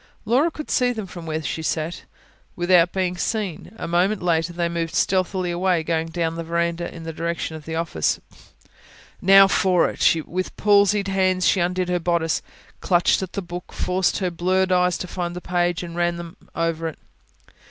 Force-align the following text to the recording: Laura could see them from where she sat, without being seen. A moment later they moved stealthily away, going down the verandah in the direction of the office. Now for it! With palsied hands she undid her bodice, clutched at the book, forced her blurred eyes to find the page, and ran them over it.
Laura 0.25 0.49
could 0.49 0.71
see 0.71 0.91
them 0.91 1.05
from 1.05 1.27
where 1.27 1.43
she 1.43 1.61
sat, 1.61 2.05
without 2.55 2.91
being 2.91 3.15
seen. 3.15 3.71
A 3.77 3.87
moment 3.87 4.23
later 4.23 4.51
they 4.51 4.67
moved 4.67 4.95
stealthily 4.95 5.51
away, 5.51 5.83
going 5.83 6.07
down 6.07 6.33
the 6.33 6.43
verandah 6.43 6.91
in 6.91 7.03
the 7.03 7.13
direction 7.13 7.55
of 7.55 7.65
the 7.65 7.75
office. 7.75 8.19
Now 9.21 9.47
for 9.47 9.87
it! 9.91 10.15
With 10.27 10.57
palsied 10.57 11.07
hands 11.07 11.47
she 11.47 11.59
undid 11.59 11.87
her 11.89 11.99
bodice, 11.99 12.41
clutched 12.79 13.21
at 13.21 13.33
the 13.33 13.43
book, 13.43 13.71
forced 13.73 14.17
her 14.17 14.31
blurred 14.31 14.71
eyes 14.71 14.97
to 14.97 15.07
find 15.07 15.35
the 15.35 15.39
page, 15.39 15.83
and 15.83 15.95
ran 15.95 16.17
them 16.17 16.35
over 16.55 16.87
it. 16.87 16.97